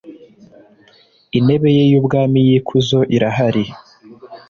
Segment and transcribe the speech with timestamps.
[1.37, 3.63] intebe ye y ubwami y ikuzo irahari